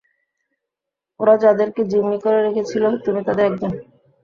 ওরা 1.19 1.35
যাদেরকে 1.43 1.81
জিম্মি 1.91 2.17
করে 2.23 2.39
রেখেছিলো 2.39 2.87
তুমি 3.05 3.19
তাদের 3.27 3.45
একজন। 3.49 3.71